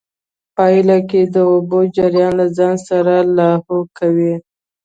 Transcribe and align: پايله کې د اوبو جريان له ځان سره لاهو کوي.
پايله 0.55 0.97
کې 1.09 1.21
د 1.33 1.35
اوبو 1.51 1.79
جريان 1.95 2.33
له 2.39 2.47
ځان 2.57 2.75
سره 2.89 3.13
لاهو 3.37 3.77
کوي. 3.97 4.33